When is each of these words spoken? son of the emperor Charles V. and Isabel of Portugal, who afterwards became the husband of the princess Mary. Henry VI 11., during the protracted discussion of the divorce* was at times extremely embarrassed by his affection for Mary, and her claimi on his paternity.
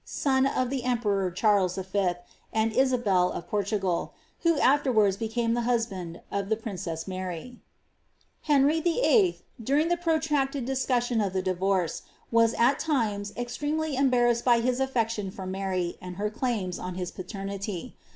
son 0.03 0.47
of 0.47 0.71
the 0.71 0.83
emperor 0.83 1.29
Charles 1.29 1.75
V. 1.75 2.09
and 2.51 2.73
Isabel 2.73 3.31
of 3.31 3.47
Portugal, 3.47 4.15
who 4.39 4.57
afterwards 4.59 5.15
became 5.15 5.53
the 5.53 5.61
husband 5.61 6.21
of 6.31 6.49
the 6.49 6.55
princess 6.55 7.07
Mary. 7.07 7.59
Henry 8.41 8.79
VI 8.79 8.99
11., 9.05 9.33
during 9.63 9.87
the 9.89 9.97
protracted 9.97 10.65
discussion 10.65 11.21
of 11.21 11.33
the 11.33 11.43
divorce* 11.43 12.01
was 12.31 12.55
at 12.55 12.79
times 12.79 13.31
extremely 13.37 13.95
embarrassed 13.95 14.43
by 14.43 14.59
his 14.59 14.79
affection 14.79 15.29
for 15.29 15.45
Mary, 15.45 15.99
and 16.01 16.15
her 16.15 16.31
claimi 16.31 16.79
on 16.81 16.95
his 16.95 17.11
paternity. 17.11 17.95